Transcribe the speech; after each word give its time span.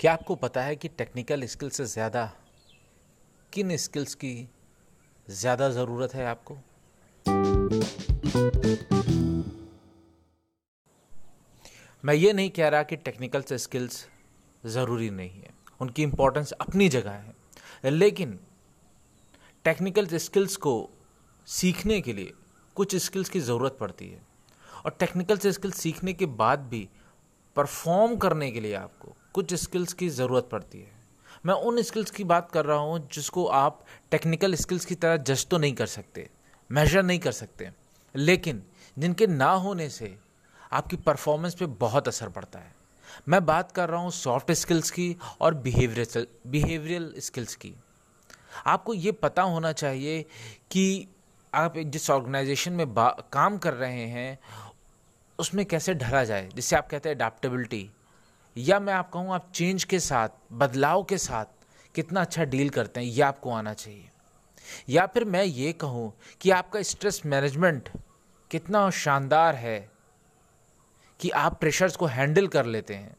क्या 0.00 0.12
आपको 0.12 0.34
पता 0.34 0.62
है 0.62 0.74
कि 0.76 0.88
टेक्निकल 0.88 1.44
स्किल 1.44 1.70
से 1.70 1.84
ज़्यादा 1.84 2.24
किन 3.52 3.76
स्किल्स 3.76 4.14
की 4.14 4.48
ज़्यादा 5.28 5.68
ज़रूरत 5.70 6.14
है 6.14 6.26
आपको? 6.26 6.54
मैं 12.04 12.14
ये 12.14 12.32
नहीं 12.32 12.50
कह 12.50 12.68
रहा 12.68 12.82
कि 12.82 12.96
टेक्निकल 12.96 13.42
से 13.42 13.58
स्किल्स 13.58 14.06
ज़रूरी 14.64 15.10
नहीं 15.10 15.40
है। 15.40 15.50
उनकी 15.80 16.02
इम्पोर्टेंस 16.02 16.52
अपनी 16.52 16.88
जगह 16.88 17.10
है। 17.10 17.90
लेकिन 17.90 18.38
टेक्निकल 19.64 20.06
स्किल्स 20.06 20.56
को 20.56 20.78
सीखने 21.48 22.00
के 22.00 22.12
लिए 22.12 22.32
कुछ 22.76 22.96
स्किल्स 22.96 23.28
की 23.28 23.40
ज़रूरत 23.40 23.76
पड़ती 23.80 24.08
है। 24.08 24.26
और 24.84 24.96
टेक्निकल 25.00 25.38
से 25.38 25.52
स्किल्स 25.52 25.80
सीखने 25.80 26.12
के 26.12 26.26
बाद 26.38 26.68
भी 26.70 26.88
परफॉर्म 27.56 28.16
करने 28.16 28.50
के 28.50 28.60
लिए 28.60 28.74
आपको 28.76 29.16
कुछ 29.38 29.54
स्किल्स 29.54 29.92
की 29.92 30.08
ज़रूरत 30.10 30.48
पड़ती 30.52 30.78
है। 30.78 30.90
मैं 31.46 31.54
उन 31.54 31.80
स्किल्स 31.82 32.10
की 32.10 32.24
बात 32.24 32.50
कर 32.50 32.64
रहा 32.66 32.76
हूँ 32.78 33.08
जिसको 33.12 33.44
आप 33.46 33.84
टेक्निकल 34.10 34.54
स्किल्स 34.54 34.84
की 34.84 34.94
तरह 34.94 35.16
जज 35.18 35.46
तो 35.46 35.58
नहीं 35.58 35.74
कर 35.74 35.86
सकते 35.86 36.28
मेजर 36.70 37.02
नहीं 37.02 37.18
कर 37.18 37.32
सकते। 37.32 37.70
लेकिन 38.14 38.62
जिनके 38.96 39.26
ना 39.26 39.50
होने 39.64 39.88
से 39.88 40.14
आपकी 40.72 40.96
परफॉर्मेंस 40.96 41.54
पे 41.54 41.66
बहुत 41.78 42.08
असर 42.08 42.28
पड़ता 42.28 42.58
है। 42.58 42.74
मैं 43.28 43.44
बात 43.46 43.70
कर 43.72 43.88
रहा 43.88 44.00
हूँ 44.00 44.10
सॉफ्ट 44.10 44.50
स्किल्स 44.52 44.90
की 44.90 45.14
और 45.40 45.54
बिहेवियरल 45.56 46.26
बिहेवियरल 46.46 47.12
स्किल्स 47.18 47.54
की। 47.54 47.74
आपको 48.66 48.94
ये 48.94 49.12
पता 49.12 49.42
होना 49.44 49.72
चाहिए 49.74 50.22
कि 50.70 51.08
आप 51.52 51.78
जिस 51.78 52.10
ऑर्गेनाइजेशन 52.10 52.72
में 52.72 52.86
काम 53.32 53.58
कर 53.58 53.74
रहे 53.74 54.06
हैं, 54.06 54.38
उसमें 55.38 55.64
कैसे 55.66 55.94
ढला 55.94 56.24
जाए। 56.24 56.48
जिससे 56.54 56.76
आप 56.76 56.88
कहते 56.90 57.08
हैं 57.08 57.16
अडाप्टेबिलिटी 57.16 57.90
या 58.58 58.78
मैं 58.80 58.92
आप 58.92 59.10
कहूँ, 59.10 59.32
आप 59.34 59.50
चेंज 59.54 59.84
के 59.84 59.98
साथ, 60.00 60.28
बदलाव 60.52 61.02
के 61.02 61.18
साथ 61.18 61.44
कितना 61.94 62.20
अच्छा 62.20 62.44
डील 62.44 62.70
करते 62.70 63.00
हैं, 63.00 63.06
ये 63.06 63.22
आपको 63.22 63.50
आना 63.50 63.74
चाहिए। 63.74 64.08
या 64.88 65.06
फिर 65.06 65.24
मैं 65.24 65.44
ये 65.44 65.72
कहूँ 65.72 66.12
कि 66.40 66.50
आपका 66.50 66.82
स्ट्रेस 66.82 67.22
मैनेजमेंट 67.26 67.88
कितना 68.50 68.88
शानदार 68.90 69.54
है 69.54 69.90
कि 71.20 71.30
आप 71.30 71.58
प्रेशर्स 71.60 71.96
को 71.96 72.06
हैंडल 72.06 72.46
कर 72.46 72.66
लेते 72.66 72.94
हैं। 72.94 73.16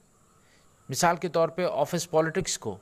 मिसाल 0.89 1.17
के 1.17 1.29
तौर 1.29 1.47
पे 1.47 1.65
ऑफ़िस 1.65 2.05
पॉलिटिक्स 2.05 2.57
को। 2.57 2.77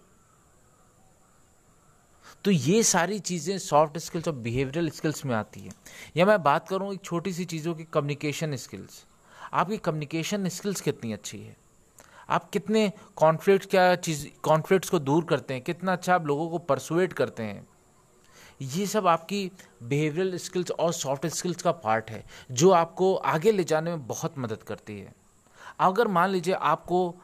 तो 2.45 2.51
ये 2.51 2.81
सारी 2.83 3.19
चीज़ें 3.19 3.57
सॉफ्ट 3.59 3.97
स्किल्स 3.97 4.27
और 4.27 4.33
बिहेवियरल 4.33 4.89
स्किल्स 4.89 5.25
में 5.25 5.35
आती 5.35 5.59
है। 5.59 5.71
या 6.17 6.25
मैं 6.25 6.41
बात 6.43 6.67
करूँ 6.67 6.93
एक 6.93 7.03
छोटी 7.03 7.33
सी 7.33 7.45
चीज़ों 7.45 7.75
की 7.75 7.83
कम्युनिकेशन 7.83 8.55
स्किल्स 8.55 9.05
आपकी 9.53 9.77
कम्युनिकेशन 9.77 10.47
स्किल्स 10.47 10.81
कितनी 10.81 11.13
अच्छी 11.13 11.39
है? 11.39 11.55
आप 12.29 12.49
कितने 12.49 12.91
कॉन्फ्लिक्ट 13.15 13.69
क्या 13.69 13.95
चीज़ 13.95 14.27
कॉन्फ्लिक्ट्स 14.43 14.89
को 14.89 14.99
दूर 14.99 15.25
करते 15.25 15.53
हैं, 15.53 15.63
कितना 15.63 15.93
अच्छा 15.93 16.15
आप 16.15 16.25
लोगों 16.25 16.49
को 16.49 16.57
परसुएट 16.57 17.13
करते 17.13 17.43
हैं। 17.43 17.67
ये 18.61 18.85
सब 18.85 19.07
आपकी 19.07 19.51
बिहेवियरल 19.83 20.37
स्किल्स 20.37 20.71
और 20.71 20.93
सॉफ्ट 20.93 21.25
स्किल्स 21.27 21.61
का 21.61 21.71
पार्ट 21.71 22.11
है, 22.11 22.23
जो 22.51 22.71
आपको 22.71 23.13
आगे 23.15 23.51
ले 23.51 23.63
जाने 23.63 23.91
में 23.91 24.07
बहुत 24.07 24.37
मदद 24.37 24.63
करती 24.63 24.99
है। 24.99 25.13
अगर 25.79 26.07
मान 26.07 26.29
लीजिए 26.29 26.53
आपको 26.53 27.15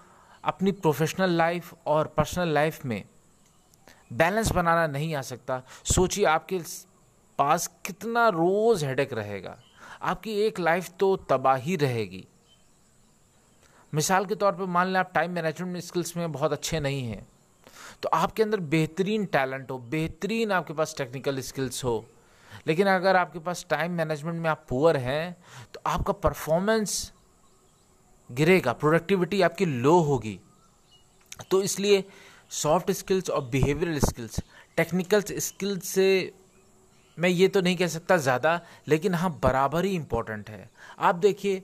अपनी 0.43 0.71
प्रोफेशनल 0.71 1.29
लाइफ 1.29 1.73
और 1.87 2.07
पर्सनल 2.07 2.53
लाइफ 2.53 2.85
में 2.85 3.03
बैलेंस 4.13 4.51
बनाना 4.51 4.87
नहीं 4.87 5.15
आ 5.15 5.21
सकता, 5.21 5.61
सोचिए 5.83 6.25
आपके 6.25 6.59
पास 7.39 7.67
कितना 7.85 8.27
रोज़ 8.29 8.85
हेडेक 8.85 9.13
रहेगा। 9.13 9.57
आपकी 10.01 10.33
एक 10.41 10.59
लाइफ 10.59 10.89
तो 10.99 11.15
तबाही 11.29 11.75
रहेगी। 11.75 12.27
मिसाल 13.93 14.25
के 14.25 14.35
तौर 14.35 14.51
पर 14.51 14.65
मान 14.67 14.87
लें 14.87 14.99
आप 14.99 15.11
टाइम 15.15 15.31
मैनेजमेंट 15.31 15.83
स्किल्स 15.83 16.15
में 16.17 16.31
बहुत 16.31 16.53
अच्छे 16.53 16.79
नहीं 16.79 17.03
हैं 17.03 17.27
तो 18.03 18.09
आपके 18.13 18.43
अंदर 18.43 18.59
बेहतरीन 18.59 19.25
टैलेंट 19.27 19.71
हो, 19.71 19.77
बेहतरीन 19.79 20.51
आपके 20.51 20.73
पास 20.73 20.95
टेक्निकल 20.97 21.39
स्किल्स 21.41 21.83
हो, 21.83 22.05
लेकिन 22.67 22.87
अगर 22.87 23.15
आपके 23.15 23.39
पास 23.39 23.65
टाइम 23.69 23.91
मैनेजमेंट 23.93 24.41
में 24.41 24.49
आप 24.49 24.65
पुअर 24.69 24.97
हैं 24.99 25.35
तो 25.73 25.81
आपका 25.85 26.13
परफॉर्मेंस 26.13 27.11
गिरेगा 28.29 28.73
प्रोडक्टिविटी 28.73 29.41
आपकी 29.41 29.65
लो 29.65 29.99
होगी। 30.01 30.39
तो 31.51 31.61
इसलिए 31.63 32.03
सॉफ्ट 32.53 32.91
स्किल्स 32.93 33.29
और 33.29 33.41
बिहेवियरल 33.45 33.99
स्किल्स 33.99 34.39
टेक्निकल 34.77 35.21
स्किल्स 35.21 35.87
से 35.87 36.33
मैं 37.17 37.29
ये 37.29 37.47
तो 37.47 37.61
नहीं 37.61 37.75
कह 37.77 37.87
सकता 37.87 38.17
ज़्यादा, 38.17 38.59
लेकिन 38.87 39.13
हाँ 39.13 39.29
बराबर 39.43 39.85
ही 39.85 39.93
इम्पोर्टेंट 39.95 40.49
है। 40.49 40.69
आप 40.99 41.15
देखिए 41.17 41.61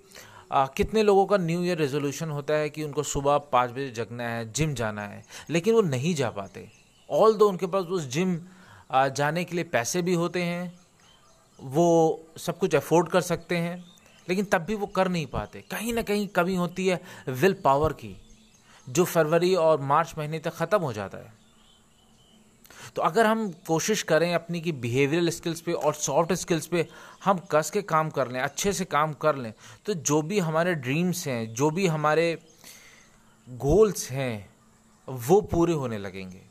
आ, 0.51 0.65
कितने 0.67 1.03
लोगों 1.03 1.25
का 1.25 1.37
न्यू 1.37 1.63
ईयर 1.63 1.77
रेजोल्यूशन 1.77 2.29
होता 2.29 2.53
है 2.53 2.69
कि 2.69 2.83
उनको 2.83 3.03
सुबह 3.03 3.37
पाँच 3.51 3.71
बजे 3.71 3.89
जगना 3.91 4.27
है 4.29 4.51
जिम 4.51 4.73
जाना 4.73 5.01
है 5.01 5.23
लेकिन 5.49 5.73
वो 5.73 5.81
नहीं 5.81 6.13
जा 6.15 6.29
पाते। 6.29 6.67
ऑल 7.09 7.33
दो 7.33 7.49
उनके 7.49 7.67
पास 7.67 7.85
उस 7.85 8.07
जिम 8.07 8.39
जाने 8.93 9.43
के 9.43 9.55
लिए 9.55 9.63
पैसे 9.65 10.01
भी 10.01 10.13
होते 10.13 10.43
हैं 10.43 10.79
वो 11.59 11.87
सब 12.37 12.57
कुछ 12.57 12.75
अफोर्ड 12.75 13.09
कर 13.09 13.21
सकते 13.21 13.57
हैं 13.57 13.83
लेकिन 14.27 14.45
तब 14.45 14.61
भी 14.61 14.75
वो 14.75 14.85
कर 14.87 15.07
नहीं 15.07 15.25
पाते। 15.27 15.63
कहीं 15.71 15.93
ना 15.93 16.01
कहीं 16.01 16.27
कमी 16.27 16.55
होती 16.55 16.87
है 16.87 16.99
विल 17.31 17.53
पावर 17.63 17.93
की 17.93 18.15
जो 18.87 19.05
फरवरी 19.05 19.53
और 19.55 19.81
मार्च 19.81 20.13
महीने 20.17 20.39
तक 20.39 20.53
ख़त्म 20.53 20.79
हो 20.79 20.93
जाता 20.93 21.17
है। 21.17 21.33
तो 22.95 23.01
अगर 23.01 23.25
हम 23.25 23.47
कोशिश 23.67 24.03
करें 24.03 24.33
अपनी 24.33 24.61
की 24.61 24.71
बिहेवियरल 24.71 25.29
स्किल्स 25.29 25.61
पे 25.61 25.73
और 25.73 25.93
सॉफ्ट 25.93 26.33
स्किल्स 26.33 26.67
पे 26.67 26.87
हम 27.25 27.39
कस 27.51 27.69
के 27.69 27.81
काम 27.81 28.09
कर 28.09 28.31
लें, 28.31 28.39
अच्छे 28.39 28.73
से 28.73 28.85
काम 28.85 29.13
कर 29.13 29.35
लें 29.35 29.53
तो 29.85 29.93
जो 29.93 30.21
भी 30.21 30.39
हमारे 30.39 30.75
ड्रीम्स 30.75 31.27
हैं, 31.27 31.53
जो 31.53 31.69
भी 31.71 31.87
हमारे 31.87 32.37
गोल्स 33.47 34.09
हैं, 34.11 34.49
वो 35.07 35.39
पूरे 35.41 35.73
होने 35.73 35.97
लगेंगे। 35.97 36.41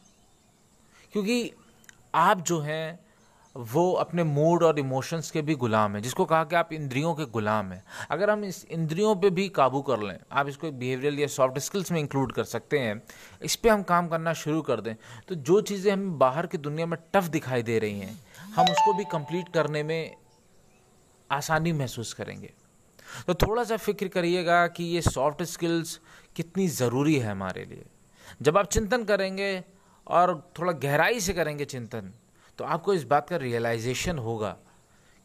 क्योंकि 1.12 1.52
आप 2.14 2.40
जो 2.40 2.60
हैं 2.60 3.07
वो 3.56 3.90
अपने 3.92 4.24
मूड 4.24 4.62
और 4.62 4.78
इमोशंस 4.78 5.30
के 5.30 5.42
भी 5.42 5.54
गुलाम 5.56 5.94
है, 5.96 6.00
जिसको 6.02 6.24
कहा 6.24 6.42
कि 6.44 6.56
आप 6.56 6.72
इंद्रियों 6.72 7.14
के 7.14 7.24
गुलाम 7.26 7.72
हैं। 7.72 7.82
अगर 8.10 8.30
हम 8.30 8.44
इस 8.44 8.64
इंद्रियों 8.66 9.14
पे 9.16 9.30
भी 9.30 9.48
काबू 9.50 9.80
कर 9.82 10.00
लें, 10.00 10.18
आप 10.32 10.48
इसको 10.48 10.70
बिहेवियरल 10.72 11.18
या 11.18 11.26
सॉफ्ट 11.28 11.58
स्किल्स 11.60 11.92
में 11.92 11.98
इंक्लूड 12.00 12.32
कर 12.32 12.44
सकते 12.46 12.78
हैं, 12.78 13.02
इस 13.42 13.56
पर 13.56 13.68
हम 13.68 13.82
काम 13.84 14.08
करना 14.08 14.32
शुरू 14.34 14.60
कर 14.62 14.80
दें 14.80 14.94
तो 15.28 15.34
जो 15.34 15.60
चीज़ें 15.62 15.92
हमें 15.92 16.18
बाहर 16.18 16.46
की 16.46 16.58
दुनिया 16.58 16.86
में 16.86 16.98
टफ 17.14 17.28
दिखाई 17.28 17.62
दे 17.62 17.78
रही 17.78 17.98
हैं, 18.00 18.18
हम 18.56 18.66
उसको 18.66 18.92
भी 18.94 19.04
कंप्लीट 19.12 19.48
करने 19.54 19.82
में 19.82 20.14
आसानी 21.30 21.72
महसूस 21.74 22.12
करेंगे। 22.12 22.52
तो 23.26 23.34
थोड़ा 23.36 23.64
सा 23.64 23.76
फ़िक्र 23.78 24.08
करिएगा 24.08 24.66
कि 24.68 24.84
ये 24.84 25.00
सॉफ्ट 25.02 25.42
स्किल्स 25.44 25.98
कितनी 26.36 26.68
ज़रूरी 26.68 27.16
है 27.16 27.30
हमारे 27.30 27.64
लिए। 27.64 27.84
जब 28.42 28.58
आप 28.58 28.66
चिंतन 28.68 29.04
करेंगे 29.04 29.62
और 30.06 30.40
थोड़ा 30.58 30.72
गहराई 30.74 31.20
से 31.20 31.32
करेंगे 31.32 31.64
चिंतन 31.66 32.12
तो 32.58 32.64
आपको 32.64 32.94
इस 32.94 33.04
बात 33.04 33.28
का 33.28 33.36
रियलाइजेशन 33.36 34.18
होगा 34.18 34.56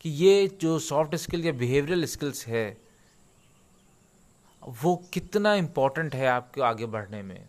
कि 0.02 0.10
ये 0.10 0.48
जो 0.48 0.80
सॉफ्ट 0.80 1.16
स्किल 1.16 1.46
या 1.46 1.52
बिहेवियरल 1.52 2.06
स्किल्स 2.06 2.48
है, 2.48 2.78
वो 4.70 5.04
कितना 5.14 5.56
इम्पोर्टेंट 5.56 6.16
है 6.16 6.28
आपके 6.28 6.62
आगे 6.62 6.86
बढ़ने 6.86 7.22
में। 7.22 7.46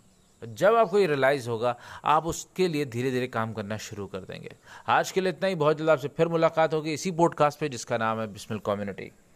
जब 0.49 0.75
आपको 0.75 0.99
ये 0.99 1.07
रियलाइज़ 1.07 1.49
होगा, 1.49 1.77
आप 2.05 2.27
उसके 2.27 2.69
लिए 2.69 2.85
धीरे 2.85 3.11
धीरे 3.11 3.27
काम 3.27 3.53
करना 3.53 3.77
शुरू 3.77 4.07
कर 4.07 4.19
देंगे। 4.19 4.57
आज 4.89 5.11
के 5.11 5.21
लिए 5.21 5.33
इतना 5.33 5.49
ही। 5.49 5.55
बहुत 5.55 5.79
जल्द 5.79 5.91
आपसे 5.91 6.09
फिर 6.09 6.29
मुलाकात 6.29 6.75
होगी 6.75 6.93
इसी 6.93 7.11
पॉडकास्ट 7.11 7.61
पे, 7.61 7.69
जिसका 7.69 7.99
नाम 7.99 8.21
है 8.21 8.27
बिस्मिल 8.27 8.61
कम्युनिटी 8.67 9.13